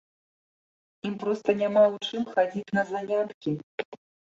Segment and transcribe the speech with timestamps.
[1.09, 3.51] Ім проста няма ў чым хадзіць на заняткі.